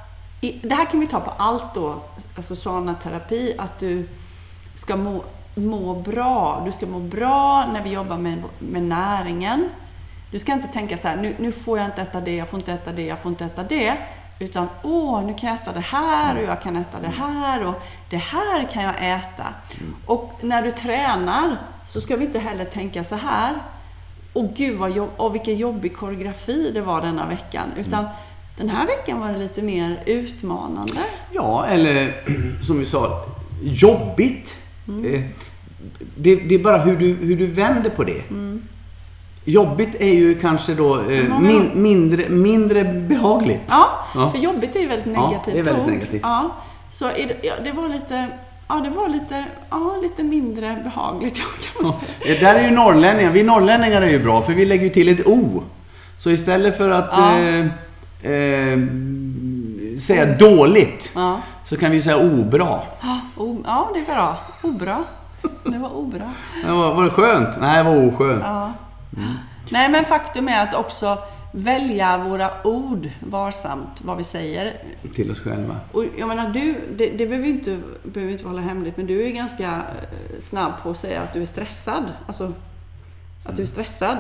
[0.41, 1.95] det här kan vi ta på allt då,
[2.37, 2.55] alltså
[3.03, 4.09] terapi att du
[4.75, 6.63] ska må, må bra.
[6.67, 9.69] Du ska må bra när vi jobbar med, med näringen.
[10.35, 12.59] Du ska inte tänka så här, nu, nu får jag inte äta det, jag får
[12.61, 13.97] inte äta det, jag får inte äta det.
[14.39, 17.83] Utan, åh, nu kan jag äta det här och jag kan äta det här och
[18.11, 19.47] det här kan jag äta.
[20.07, 23.55] Och när du tränar så ska vi inte heller tänka så här,
[24.33, 27.73] och gud vad jobb, och vilken jobbig koreografi det var denna veckan.
[27.79, 28.05] Utan
[28.57, 31.01] den här veckan var det lite mer utmanande.
[31.33, 32.13] Ja, eller
[32.67, 33.27] som vi sa,
[33.63, 34.57] jobbigt.
[34.89, 35.15] Mm.
[35.15, 35.23] Eh,
[36.17, 38.23] Det, det är bara hur du, hur du vänder på det.
[39.45, 43.63] Jobbigt är ju kanske då eh, min, mindre, mindre behagligt.
[43.69, 44.31] Ja, Ja.
[44.31, 46.21] för jobbigt är ju väldigt Ja, negativt det är väldigt negativt.
[46.23, 46.51] Ja,
[46.91, 48.27] så det, ja, det var lite,
[48.69, 51.41] ja, det var lite, ja, lite mindre behagligt.
[51.83, 51.97] Ja.
[52.23, 53.31] Det där är ju norrlänningar.
[53.31, 55.63] Vi norrlänningar är ju bra för vi lägger ju till ett O.
[56.17, 57.39] Så istället för att Ja.
[57.39, 57.67] eh,
[58.33, 58.79] eh,
[60.01, 61.41] säga dåligt Ja.
[61.65, 62.79] så kan vi säga obra.
[63.01, 64.37] Ja, o, ja, det är bra.
[64.63, 64.99] Obra.
[65.65, 66.31] Det var obra.
[66.65, 67.49] Men Var, var det skönt?
[67.61, 68.43] Nej, det var oskönt.
[68.45, 68.73] Ja.
[69.17, 69.35] Mm.
[69.71, 71.19] Nej, men faktum är att också
[71.53, 74.83] välja våra ord varsamt, vad vi säger.
[75.15, 75.81] Till oss själva.
[75.93, 79.31] Och jag menar, du, det, det behöver inte, behöver inte hålla hemligt, men du är
[79.31, 82.05] ganska eh, snabb på att säga att du är stressad.
[82.27, 82.53] Alltså,
[83.45, 84.17] att du är stressad.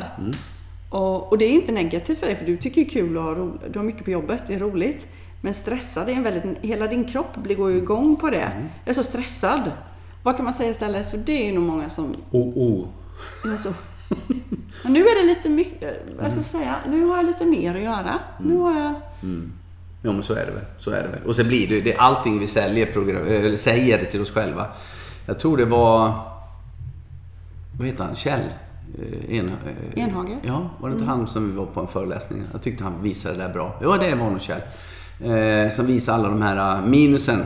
[0.91, 3.25] Och, och det är inte negativt för dig, för du tycker det är kul att
[3.25, 5.07] ha ro, Du har mycket på jobbet, det är roligt.
[5.41, 6.59] Men stressad är en väldigt...
[6.61, 8.51] Hela din kropp blir, går ju igång på det.
[8.85, 9.71] Jag är så stressad.
[10.23, 11.11] Vad kan man säga istället?
[11.11, 12.89] För det är ju nog många som O, o.
[13.49, 13.73] är så.
[14.83, 17.75] Men nu är det lite mycket, vad ska jag säga, nu har jag lite mer
[17.75, 18.19] att göra.
[18.41, 18.95] Nu har jag...
[20.03, 20.65] Jo men så är det väl.
[20.79, 21.23] Så är det väl.
[21.27, 24.67] Och så blir det, det är allting vi säljer, program, eller säger till oss själva.
[25.27, 26.13] Jag tror det var...
[27.79, 28.17] Vad heter han?
[28.17, 28.41] Kjell?
[28.99, 30.39] Eh, En, eh, Enhager?
[30.43, 32.43] Ja, var det inte han som vi var på en föreläsning?
[32.53, 33.79] Jag tyckte han visade det där bra.
[33.83, 34.61] Ja, det var nog Kjell.
[35.21, 37.45] Eh, som visade alla de här eh, minusen.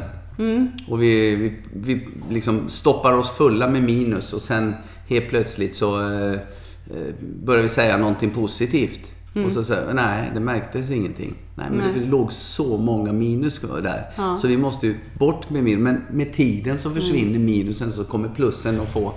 [0.88, 4.74] Och vi, vi, vi liksom stoppar oss fulla med minus och sen
[5.08, 9.10] helt plötsligt så eh, eh, börjar vi säga någonting positivt.
[9.46, 11.34] Och så säger nej, det märktes ingenting.
[11.54, 12.00] Nej, men Nej.
[12.00, 14.04] det låg så många minus där.
[14.16, 14.36] Ja.
[14.36, 15.80] Så vi måste ju bort med minus.
[15.80, 19.12] Men med tiden så försvinner minusen så kommer plussen att få...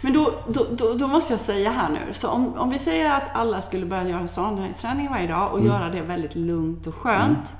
[0.00, 3.10] Men då, då, då, då måste jag säga här nu, så om, om vi säger
[3.10, 4.26] att alla skulle börja göra
[4.80, 7.54] träning varje dag och göra det väldigt lugnt och skönt.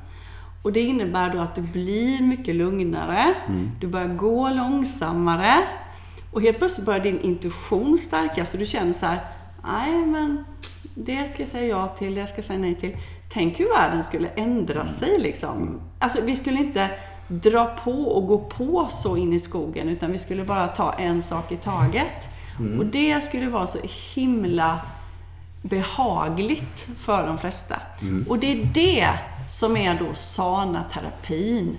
[0.62, 3.34] Och det innebär då att du blir mycket lugnare,
[3.80, 5.54] du börjar gå långsammare
[6.32, 9.18] och helt plötsligt börjar din intuition stärkas och du känner så här,
[9.64, 10.44] nej men
[10.94, 12.96] det ska jag säga ja till, det ska jag säga nej till.
[13.28, 15.80] Tänk hur världen skulle ändra sig liksom.
[15.98, 16.90] Alltså vi skulle inte
[17.28, 21.22] dra på och gå på så in i skogen utan vi skulle bara ta en
[21.22, 22.28] sak i taget.
[22.78, 23.78] Och det skulle vara så
[24.14, 24.80] himla
[25.62, 27.76] behagligt för de flesta.
[28.28, 29.08] Och det är det
[29.50, 31.76] som är då sana-terapin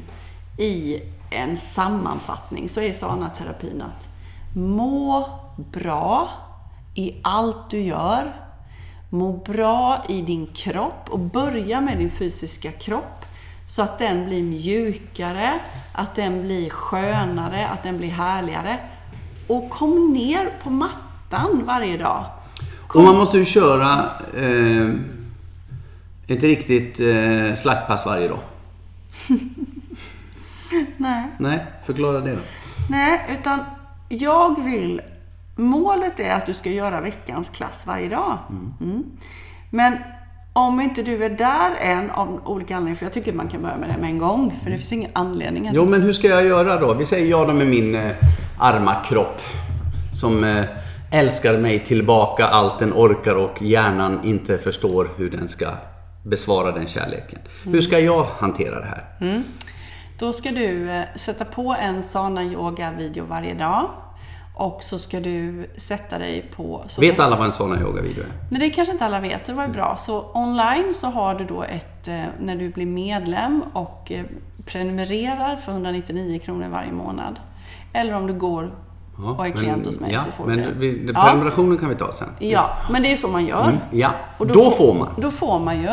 [0.57, 2.69] i en sammanfattning.
[2.69, 4.07] Så är sana-terapin att
[4.53, 5.29] må
[5.71, 6.29] bra
[6.93, 8.33] i allt du gör.
[9.09, 13.25] Må bra i din kropp och börja med din fysiska kropp
[13.67, 15.53] så att den blir mjukare,
[15.91, 18.79] att den blir skönare, att den blir härligare.
[19.47, 22.25] Och kom ner på mattan varje dag.
[22.93, 24.89] Och man måste ju köra eh,
[26.27, 28.39] ett riktigt eh, slaktpass varje dag.
[30.97, 31.27] Nej.
[31.37, 32.41] Nej, förklara det då.
[32.89, 33.59] Nej, utan
[34.13, 35.01] jag vill...
[35.55, 38.37] Målet är att du ska göra veckans klass varje dag.
[38.81, 39.03] Mm.
[39.69, 39.97] Men
[40.53, 43.77] om inte du är där än av olika anledningar, för jag tycker man kan börja
[43.77, 45.73] med det med en gång, för det finns ingen anledning att...
[45.73, 46.93] Jo, men hur ska jag göra då?
[46.93, 48.11] Vi säger ja då med min eh,
[48.59, 49.41] arma kropp.
[50.19, 50.63] Som eh,
[51.11, 55.67] älskar mig tillbaka allt den orkar och hjärnan inte förstår hur den ska
[56.23, 57.39] besvara den kärleken.
[57.63, 59.43] Hur ska jag hantera det här?
[60.19, 63.89] Då ska du eh, sätta på en sana yoga-video varje dag.
[64.55, 66.83] Och så ska du sätta dig på...
[66.99, 68.29] Vet alla vad en sån yoga-video är?
[68.49, 69.45] Nej, det kanske inte alla vet.
[69.45, 69.97] Det var ju bra.
[69.99, 74.23] Så online så har du då ett, eh, när du blir medlem och eh,
[74.65, 77.39] prenumererar för 199 kronor varje månad.
[77.93, 78.71] Eller om du går
[79.37, 80.71] och är klient hos mig ja, så får men du det.
[80.71, 81.23] vi, Ja.
[81.23, 82.29] prenumerationen kan vi ta sen.
[82.39, 83.63] Ja, men det är så man gör.
[83.63, 85.09] Mm, ja, Och då, får man.
[85.17, 85.87] Då får man ju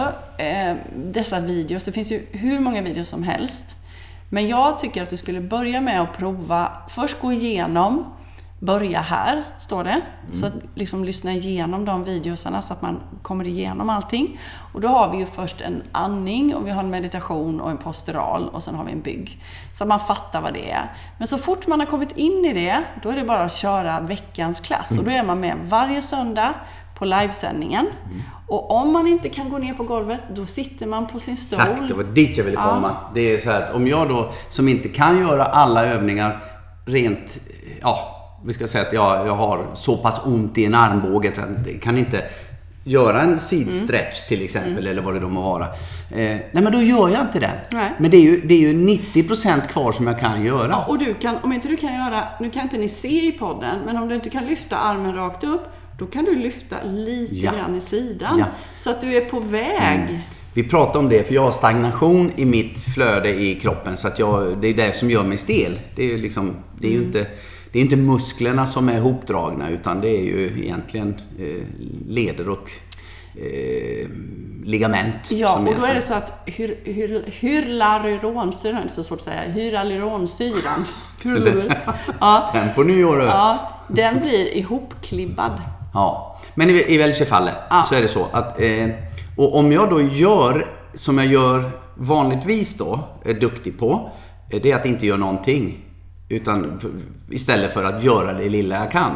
[0.46, 1.84] eh, dessa videos.
[1.84, 3.76] Det finns ju hur många videos som helst.
[4.28, 8.04] Men jag tycker att du skulle börja med att prova, först gå igenom,
[8.62, 10.00] börja här, står det.
[10.32, 14.40] Så att liksom lyssna igenom de videosarna så att man kommer igenom allting.
[14.74, 17.76] Och då har vi ju först en andning och vi har en meditation och en
[17.78, 19.42] postural och sen har vi en bygg.
[19.78, 20.92] Så att man fattar vad det är.
[21.18, 24.00] Men så fort man har kommit in i det, då är det bara att köra
[24.00, 24.98] veckans klass.
[24.98, 26.54] Och då är man med varje söndag
[26.98, 27.86] på livesändningen.
[28.48, 31.60] Och om man inte kan gå ner på golvet, då sitter man på sin stol.
[31.60, 32.74] Exakt, det var dit jag ville Ja.
[32.74, 32.96] komma.
[33.14, 36.38] Det är så här att om jag då, som inte kan göra alla övningar
[36.86, 37.38] rent,
[37.82, 41.40] ja, vi ska säga att jag, jag har så pass ont i en armbåge så
[41.66, 42.24] jag kan inte
[42.84, 45.64] göra en sidstretch till exempel, eller vad det då må vara.
[46.10, 47.56] Eh, nej, men då gör jag inte den.
[47.72, 47.90] Nej.
[47.98, 50.68] Men det är, ju, det är ju 90% kvar som jag kan göra.
[50.70, 53.32] Ja, och du kan, om inte du kan göra, nu kan inte ni se i
[53.32, 55.62] podden, men om du inte kan lyfta armen rakt upp,
[55.98, 57.52] då kan du lyfta lite Ja.
[57.52, 58.38] grann i sidan.
[58.38, 58.44] Ja.
[58.76, 60.20] Så att du är på väg.
[60.54, 63.96] Vi pratade om det, för jag har stagnation i mitt flöde i kroppen.
[63.96, 65.78] Så att jag, det är det som gör mig stel.
[65.96, 67.26] Det är ju liksom, det är ju inte...
[67.72, 71.62] det är inte musklerna som är hopdragna utan det är ju egentligen eh,
[72.08, 72.70] leder och
[73.40, 74.08] eh,
[74.64, 75.30] ligament.
[75.30, 77.24] Ja, och då är det egentligen- så att hyr, hyr,
[78.84, 80.84] det är så svårt att säga, hylaluronsyran,
[82.20, 83.20] ja, Den på nyår.
[83.20, 83.26] Ja.
[83.26, 85.52] ja, den blir ihopklibbad.
[85.94, 86.38] ja.
[86.54, 87.82] Men i, i väldigt fallet Ja.
[87.88, 88.88] så är det så att eh,
[89.36, 94.10] och om jag då gör som jag gör vanligtvis då, är duktig på,
[94.50, 95.84] eh, det är att inte göra någonting.
[96.32, 96.80] Utan
[97.30, 99.12] istället för att göra det lilla jag kan.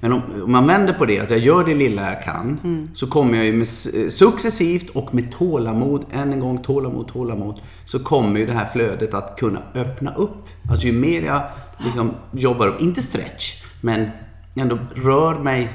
[0.00, 2.58] Men om, om man vänder på det, att jag gör det lilla jag kan,
[2.94, 3.68] så kommer jag ju med,
[4.12, 9.14] successivt och med tålamod, än en gång tålamod, tålamod, så kommer ju det här flödet
[9.14, 10.48] att kunna öppna upp.
[10.70, 11.42] Alltså ju mer jag
[11.84, 14.08] liksom jobbar upp, inte stretch, men
[14.54, 15.68] ändå rör mig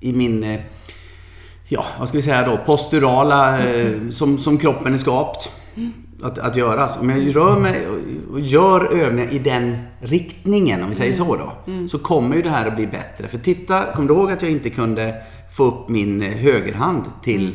[0.00, 0.60] i min eh,
[1.68, 4.12] ja, vad ska vi säga då, posturala, mm.
[4.12, 5.50] som, som kroppen är skapt
[6.22, 6.98] att, att göras.
[7.00, 7.86] Om jag rör mig
[8.32, 11.52] och- gör övningar i den riktningen, om vi säger så då,
[11.88, 13.28] så kommer ju det här att bli bättre.
[13.28, 15.14] För titta, kom du ihåg att jag inte kunde
[15.50, 17.54] få upp min eh, högerhand till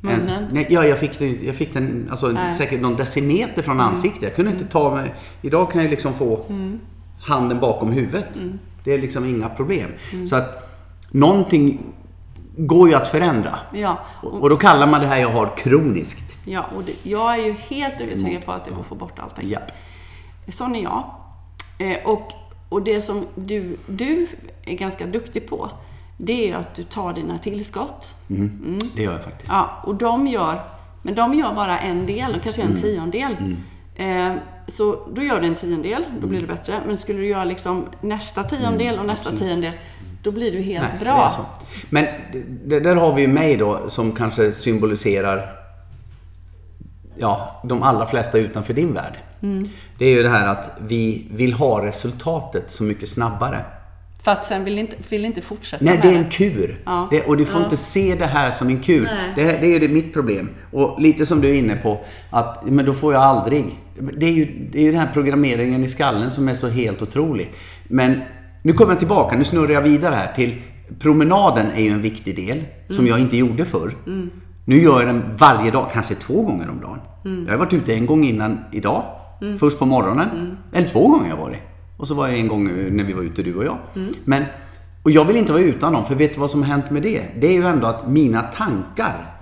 [0.00, 0.20] Munnen?
[0.52, 4.22] nej, ja, jag fick, den- jag fick den alltså, säkert någon decimeter från ansiktet.
[4.22, 5.14] Jag kunde inte ta mig...
[5.42, 6.40] Idag kan jag liksom få
[7.20, 8.26] handen bakom huvudet.
[8.84, 9.90] Det är liksom inga problem.
[10.28, 10.70] Så att
[11.10, 11.80] någonting
[12.56, 13.54] går ju att förändra.
[13.72, 16.31] Ja, Och, och då kallar man det här jag har kroniskt.
[16.44, 19.18] Ja och det, jag är ju helt övertygad på att det går att få bort
[19.18, 19.48] allting.
[19.48, 19.60] Ja.
[20.48, 21.04] Sån är jag.
[21.78, 22.32] Eh, och,
[22.68, 24.26] och det som du, du
[24.64, 25.70] är ganska duktig på,
[26.16, 28.14] det är att du tar dina tillskott.
[28.30, 28.78] Mm.
[28.96, 29.52] Det gör jag faktiskt.
[29.52, 30.60] Ja, och de gör,
[31.02, 33.36] men de gör bara en del, de kanske gör en tiondel.
[33.94, 34.32] Eh,
[34.66, 36.80] så då gör du en tiondel, då blir det bättre.
[36.86, 39.72] Men skulle du göra liksom nästa tiondel och nästa tiondel,
[40.22, 41.46] då blir du helt Nej, bra.
[41.90, 42.06] Men
[42.64, 45.61] där har vi ju mig då som kanske symboliserar
[47.16, 49.14] ja, de allra flesta utanför din värld.
[49.42, 49.68] Mm.
[49.98, 53.64] Det är ju det här att vi vill ha resultatet så mycket snabbare.
[54.24, 56.80] För att sen vill inte, vill inte fortsätta Nej, det är en kur.
[56.86, 57.08] Ja.
[57.10, 57.64] Det, och du får Ja.
[57.64, 59.08] inte se det här som en kur.
[59.36, 60.50] Det, här- det är det mitt problem.
[60.72, 63.64] Och lite som du är inne på, att men då får jag aldrig.
[64.18, 67.02] Det är ju, det är ju den här programmeringen i skallen som är så helt
[67.02, 67.52] otrolig.
[67.84, 68.20] Men
[68.62, 70.54] nu kommer jag tillbaka, nu snurrar jag vidare här till
[70.98, 73.94] promenaden är ju en viktig del som jag inte gjorde förr.
[74.64, 76.98] Nu gör jag den varje dag, kanske två gånger om dagen.
[77.46, 79.02] Jag har varit ute en gång innan idag.
[79.60, 80.56] Först på morgonen.
[80.72, 81.58] Eller två gånger har jag varit.
[81.96, 83.76] Och så var jag en gång eh, när vi var ute, du och jag.
[84.24, 84.44] Men,
[85.02, 87.02] och jag vill inte vara utan dem, för vet du vad som har hänt med
[87.02, 87.22] det?
[87.40, 89.34] Det är ju ändå att mina tankar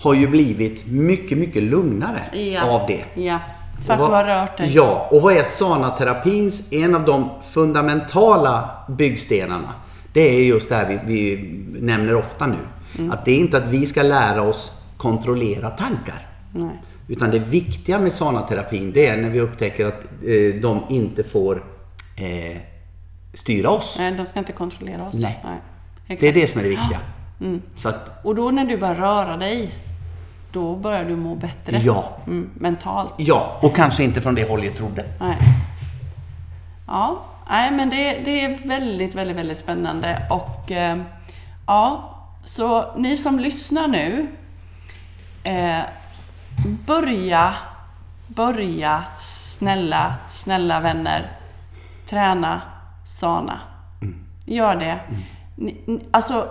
[0.00, 2.22] har ju blivit mycket, mycket lugnare
[2.54, 2.70] Ja.
[2.70, 3.04] av det.
[3.22, 3.38] Ja,
[3.86, 4.70] för att Och du vad- har rört dig.
[4.74, 9.72] Ja, och vad är sanaterapins, en av de fundamentala byggstenarna?
[10.12, 12.56] Det är just det här vi, vi nämner ofta nu.
[12.98, 13.12] Mm.
[13.12, 16.26] Att det är inte att vi ska lära oss kontrollera tankar.
[16.52, 16.82] Nej.
[17.08, 21.64] Utan det viktiga med sanaterapin, det är när vi upptäcker att eh, de inte får
[22.16, 22.56] eh,
[23.34, 23.96] styra oss.
[23.98, 25.14] Nej, de ska inte kontrollera oss.
[25.14, 25.42] Nej.
[26.06, 26.20] Exakt.
[26.20, 26.98] Det är det som är det viktiga.
[27.40, 27.62] Mm.
[27.76, 29.74] Så att, Och då när du börjar röra dig,
[30.52, 31.80] då börjar du må bättre.
[31.84, 32.16] Ja.
[32.26, 33.14] Mm, mentalt.
[33.16, 35.04] ja, och kanske inte från det håll jag trodde.
[35.20, 35.36] Nej.
[36.86, 40.98] Ja, nej men det, det är väldigt, väldigt, väldigt spännande och eh,
[41.66, 42.15] ja,
[42.46, 44.26] så ni som lyssnar nu,
[45.44, 45.82] eh,
[46.86, 47.54] börja,
[48.26, 51.32] börja snälla, snälla vänner,
[52.08, 52.62] träna
[53.04, 53.60] sana.
[54.44, 55.00] Gör det.
[55.54, 56.48] Ni, alltså,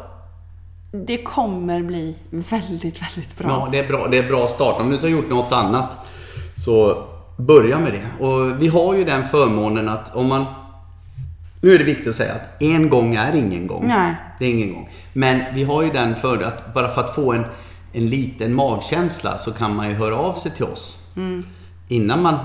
[0.91, 3.49] det kommer bli väldigt, väldigt bra.
[3.49, 4.08] Ja, det är bra.
[4.08, 4.81] Det är bra start.
[4.81, 6.08] Om du inte har gjort något annat
[6.55, 7.03] så
[7.38, 8.25] börja med det.
[8.25, 10.45] Och vi har ju den förmånen att om man...
[11.65, 13.88] Nu är det viktigt att säga att en gång är ingen gång.
[13.88, 14.15] Nej.
[14.39, 14.89] Det är ingen gång.
[15.13, 17.45] Men vi har ju den för att bara för att få en,
[17.93, 20.97] en liten magkänsla så kan man ju höra av sig till oss.
[21.88, 22.36] Innan man...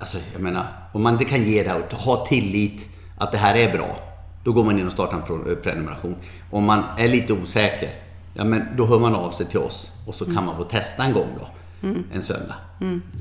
[0.00, 3.38] Alltså jag menar, om man inte kan ge det här och ha tillit att det
[3.38, 3.96] här är bra.
[4.44, 6.16] Då går man in och startar en pro- prenumeration.
[6.50, 7.90] Om man är lite osäker,
[8.34, 11.04] ja men då hör man av sig till oss och så kan man få testa
[11.04, 11.48] en gång då.
[12.14, 12.54] En söndag.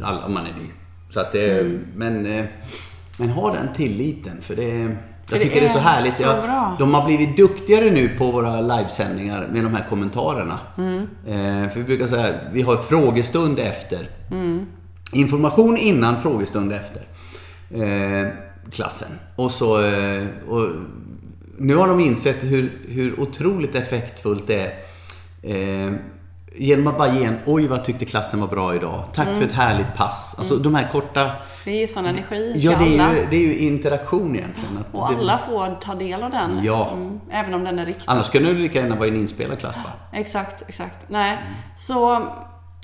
[0.04, 0.70] All, om man är ny.
[1.14, 2.46] Så att det, men, eh,
[3.18, 4.96] men ha den tilliten för det,
[5.30, 6.16] jag tycker det är så är härligt.
[6.16, 10.60] så Jag, de har blivit duktigare nu på våra livesändningar med de här kommentarerna.
[10.78, 11.00] Mm.
[11.28, 14.08] Eh, för vi brukar säga, vi har frågestund efter.
[15.14, 17.02] Information innan, frågestund efter.
[17.72, 18.28] Eh,
[18.72, 19.12] klassen.
[19.36, 19.86] Och så...
[19.86, 20.70] Eh, och
[21.58, 26.02] nu har de insett hur, hur otroligt effektfullt det är.
[26.56, 29.04] Genom att bara ge en oj vad tyckte klassen var bra idag.
[29.14, 29.40] Tack Mm.
[29.40, 30.36] för ett härligt pass.
[30.38, 31.32] Alltså de här korta...
[31.66, 33.10] Det är ju sån energi Ja, det alla.
[33.12, 34.78] är ju, det är ju interaktion egentligen.
[34.78, 36.60] Att Och det- alla får ta del av den.
[36.64, 36.90] Ja.
[36.94, 38.12] Mm, även om den är riktad.
[38.12, 40.20] Annars skulle det lika gärna vara en inspelad klass bara.
[40.20, 41.10] Exakt, exakt.
[41.10, 41.38] Nej.
[41.78, 42.28] Så,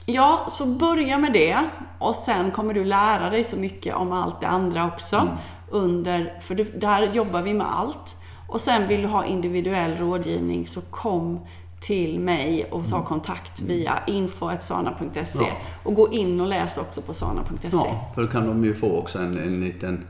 [0.05, 1.57] ja, så börja med det.
[1.99, 5.27] Och sen kommer du lära dig så mycket om allt det andra också.
[5.71, 8.15] under, för det, där jobbar vi med allt.
[8.47, 11.39] Och sen vill du ha individuell rådgivning så kom
[11.79, 15.47] till mig och ta kontakt via info.sana.se Ja.
[15.83, 17.67] och gå in och läs också på sana.se.
[17.71, 20.07] Ja, för då kan de ju få också en, en liten,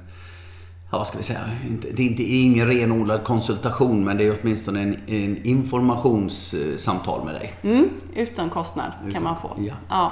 [0.91, 1.39] ja vad ska vi säga,
[1.95, 7.53] det är inte ingen renodlad konsultation men det är åtminstone en, en informationssamtal med dig.
[7.61, 9.51] Mm, utan kostnad kan Utan- man få.
[9.57, 9.73] ja.
[9.89, 10.11] Ja.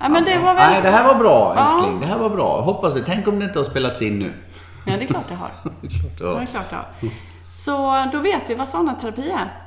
[0.00, 0.70] Ja, men det var väl...
[0.72, 1.62] Nej, det här var bra Ja.
[1.76, 2.00] älskling.
[2.00, 2.60] Det här var bra.
[2.60, 3.02] Hoppas det.
[3.06, 4.32] Tänk om det inte har spelats in nu.
[4.86, 5.48] Ja, det är klart det har.
[5.80, 6.86] Klart det Ja, är klart det har.
[7.50, 9.66] Så då vet vi vad sonaterapi är.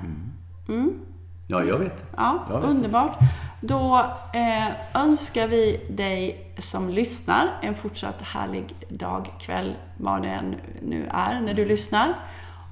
[1.47, 2.03] Ja, jag vet.
[2.17, 2.69] Ja, Jag vet.
[2.69, 3.17] underbart.
[3.61, 10.55] Då eh, önskar vi dig som lyssnar en fortsatt härlig dag, kväll, vad det än
[10.81, 12.13] nu är när du lyssnar.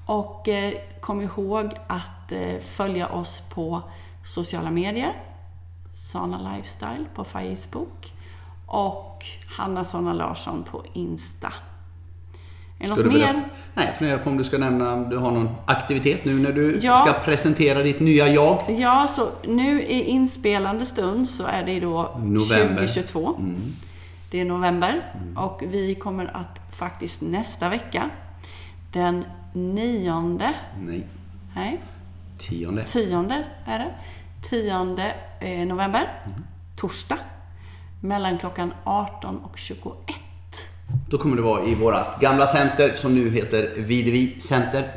[0.05, 3.81] Och eh, kom ihåg att eh, följa oss på
[4.25, 5.13] sociala medier.
[5.93, 8.13] Sana Lifestyle på Facebook.
[8.65, 9.25] Och
[9.57, 11.53] Hanna Sonna Larsson på Insta.
[12.79, 13.43] Är det något mer?
[13.73, 16.51] Nej, jag funderar på om du ska nämna om du har någon aktivitet nu när
[16.51, 16.97] du Ja.
[16.97, 18.63] ska presentera ditt nya jag.
[18.79, 22.67] Ja, så nu i inspelande stund så är det då November.
[22.87, 23.39] 2022.
[24.31, 28.09] Det är november och vi kommer att faktiskt nästa vecka
[28.93, 30.53] den nionde,
[30.85, 31.03] Nej,
[31.55, 31.79] nej,
[32.37, 32.83] tionde.
[32.83, 33.91] tionde är det.
[34.49, 36.09] Tionde eh, november,
[36.77, 37.17] torsdag,
[38.01, 39.81] mellan klockan 18 och 21.
[41.09, 44.91] Då kommer det vara i vårt gamla center som nu heter Videvi Center.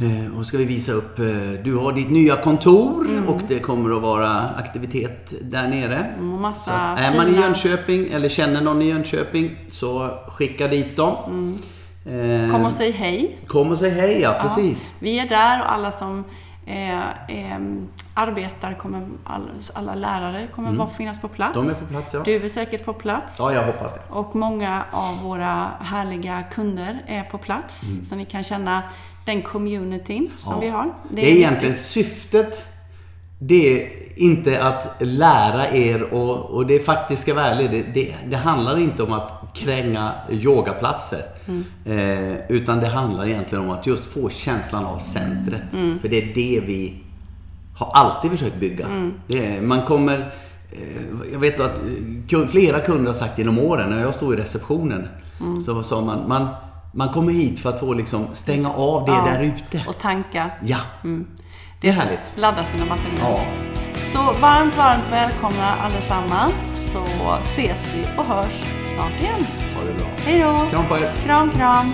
[0.00, 1.24] Eh, Och ska vi visa upp, eh,
[1.64, 3.28] du har ditt nya kontor Mm.
[3.28, 6.14] och det kommer att vara aktivitet där nere.
[6.18, 10.96] Och massa Så är man i Jönköping eller känner någon i Jönköping så skicka dit
[10.96, 11.14] dem.
[12.06, 12.50] Eh, Mm.
[12.52, 13.36] Kom och säg hej.
[13.46, 14.90] Kom och säg hej, ja, precis.
[14.92, 16.24] Ja, vi är där och alla som
[16.66, 17.58] eh, eh,
[18.18, 21.56] arbetar, kommer, all, alla lärare kommer vara finnas på plats.
[21.56, 21.68] Mm.
[21.68, 22.22] De är på plats, ja.
[22.24, 23.36] Du är säkert på plats.
[23.38, 24.00] Ja, jag hoppas det.
[24.10, 27.80] Och många av våra härliga kunder är på plats.
[28.08, 28.82] Så ni kan känna
[29.26, 30.68] den communityn som Mm.
[30.68, 30.70] Ja.
[30.72, 30.94] vi har.
[31.10, 32.62] Det är egentligen syftet.
[33.38, 38.14] Det är inte att lära er och, och det faktiskt ska vara ärlig, det, det,
[38.26, 41.22] det handlar inte om att kränga yogaplatser.
[41.84, 45.62] Eh, utan det handlar egentligen om att just få känslan av centret.
[46.00, 47.02] För det är det vi
[47.76, 48.86] har alltid försökt bygga.
[49.26, 50.32] Det är, man kommer...
[50.72, 51.74] eh, Jag vet att
[52.32, 55.08] eh, flera kunder har sagt genom åren, när jag stod i receptionen,
[55.66, 56.46] så sa man, man
[56.92, 59.24] man kommer hit för att få liksom stänga av det Ja.
[59.24, 59.84] där ute.
[59.88, 60.50] Och tanka.
[60.64, 60.78] Ja,
[61.80, 62.20] det är härligt.
[62.36, 63.18] Ladda sina batterier.
[63.20, 63.40] Ja.
[64.06, 66.54] Så varmt, varmt välkomna allesammans.
[66.92, 67.02] Så
[67.42, 69.40] ses vi och hörs snart igen.
[69.76, 70.06] Ha det bra.
[70.16, 70.70] Hej då!
[70.70, 71.10] Kram på er.
[71.24, 71.92] Kram, kram!